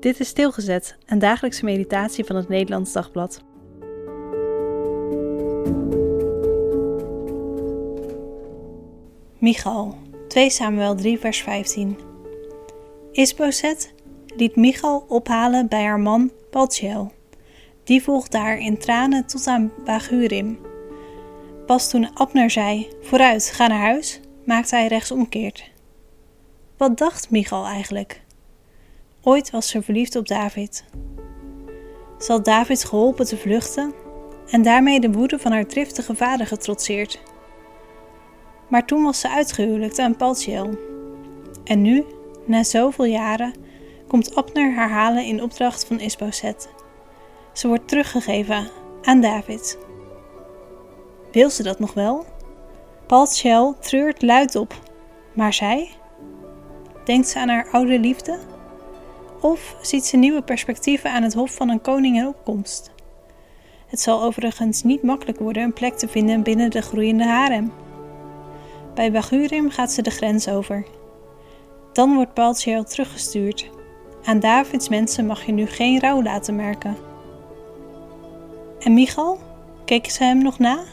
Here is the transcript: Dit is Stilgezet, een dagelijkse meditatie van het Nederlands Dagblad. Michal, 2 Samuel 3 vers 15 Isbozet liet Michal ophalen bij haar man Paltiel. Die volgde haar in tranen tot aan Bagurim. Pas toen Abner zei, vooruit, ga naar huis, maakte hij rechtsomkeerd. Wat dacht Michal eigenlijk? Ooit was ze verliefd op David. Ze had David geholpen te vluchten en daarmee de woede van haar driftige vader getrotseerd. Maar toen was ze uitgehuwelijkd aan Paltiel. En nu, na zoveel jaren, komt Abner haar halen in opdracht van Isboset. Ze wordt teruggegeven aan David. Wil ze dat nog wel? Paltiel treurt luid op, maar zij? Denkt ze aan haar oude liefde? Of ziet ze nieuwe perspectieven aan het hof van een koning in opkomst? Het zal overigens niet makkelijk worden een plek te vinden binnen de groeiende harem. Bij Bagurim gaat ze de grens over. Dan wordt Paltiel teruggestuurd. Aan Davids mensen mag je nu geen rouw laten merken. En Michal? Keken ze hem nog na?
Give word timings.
Dit 0.00 0.20
is 0.20 0.28
Stilgezet, 0.28 0.96
een 1.06 1.18
dagelijkse 1.18 1.64
meditatie 1.64 2.24
van 2.24 2.36
het 2.36 2.48
Nederlands 2.48 2.92
Dagblad. 2.92 3.42
Michal, 9.38 9.96
2 10.28 10.50
Samuel 10.50 10.94
3 10.94 11.18
vers 11.18 11.42
15 11.42 11.98
Isbozet 13.12 13.92
liet 14.36 14.56
Michal 14.56 15.04
ophalen 15.08 15.68
bij 15.68 15.82
haar 15.84 16.00
man 16.00 16.30
Paltiel. 16.50 17.12
Die 17.84 18.02
volgde 18.02 18.38
haar 18.38 18.58
in 18.58 18.78
tranen 18.78 19.26
tot 19.26 19.46
aan 19.46 19.72
Bagurim. 19.84 20.58
Pas 21.66 21.90
toen 21.90 22.16
Abner 22.16 22.50
zei, 22.50 22.88
vooruit, 23.00 23.50
ga 23.50 23.66
naar 23.66 23.80
huis, 23.80 24.20
maakte 24.44 24.74
hij 24.74 24.86
rechtsomkeerd. 24.86 25.70
Wat 26.76 26.98
dacht 26.98 27.30
Michal 27.30 27.66
eigenlijk? 27.66 28.22
Ooit 29.22 29.50
was 29.50 29.68
ze 29.68 29.82
verliefd 29.82 30.16
op 30.16 30.28
David. 30.28 30.84
Ze 32.18 32.32
had 32.32 32.44
David 32.44 32.84
geholpen 32.84 33.26
te 33.26 33.36
vluchten 33.36 33.94
en 34.50 34.62
daarmee 34.62 35.00
de 35.00 35.10
woede 35.10 35.38
van 35.38 35.52
haar 35.52 35.66
driftige 35.66 36.14
vader 36.14 36.46
getrotseerd. 36.46 37.20
Maar 38.68 38.86
toen 38.86 39.02
was 39.02 39.20
ze 39.20 39.30
uitgehuwelijkd 39.30 39.98
aan 39.98 40.16
Paltiel. 40.16 40.78
En 41.64 41.82
nu, 41.82 42.04
na 42.46 42.62
zoveel 42.62 43.04
jaren, 43.04 43.54
komt 44.08 44.34
Abner 44.34 44.74
haar 44.74 44.90
halen 44.90 45.24
in 45.24 45.42
opdracht 45.42 45.84
van 45.84 46.00
Isboset. 46.00 46.68
Ze 47.52 47.68
wordt 47.68 47.88
teruggegeven 47.88 48.68
aan 49.02 49.20
David. 49.20 49.78
Wil 51.32 51.50
ze 51.50 51.62
dat 51.62 51.78
nog 51.78 51.94
wel? 51.94 52.24
Paltiel 53.06 53.78
treurt 53.78 54.22
luid 54.22 54.56
op, 54.56 54.74
maar 55.34 55.52
zij? 55.52 55.90
Denkt 57.04 57.28
ze 57.28 57.38
aan 57.38 57.48
haar 57.48 57.68
oude 57.70 57.98
liefde? 57.98 58.38
Of 59.40 59.76
ziet 59.80 60.04
ze 60.04 60.16
nieuwe 60.16 60.42
perspectieven 60.42 61.10
aan 61.10 61.22
het 61.22 61.34
hof 61.34 61.54
van 61.54 61.68
een 61.68 61.80
koning 61.80 62.16
in 62.16 62.26
opkomst? 62.26 62.90
Het 63.86 64.00
zal 64.00 64.22
overigens 64.22 64.82
niet 64.82 65.02
makkelijk 65.02 65.38
worden 65.38 65.62
een 65.62 65.72
plek 65.72 65.94
te 65.94 66.08
vinden 66.08 66.42
binnen 66.42 66.70
de 66.70 66.82
groeiende 66.82 67.24
harem. 67.24 67.72
Bij 68.94 69.12
Bagurim 69.12 69.70
gaat 69.70 69.92
ze 69.92 70.02
de 70.02 70.10
grens 70.10 70.48
over. 70.48 70.86
Dan 71.92 72.14
wordt 72.14 72.34
Paltiel 72.34 72.84
teruggestuurd. 72.84 73.70
Aan 74.24 74.40
Davids 74.40 74.88
mensen 74.88 75.26
mag 75.26 75.46
je 75.46 75.52
nu 75.52 75.66
geen 75.66 76.00
rouw 76.00 76.22
laten 76.22 76.56
merken. 76.56 76.96
En 78.78 78.94
Michal? 78.94 79.38
Keken 79.84 80.12
ze 80.12 80.24
hem 80.24 80.42
nog 80.42 80.58
na? 80.58 80.84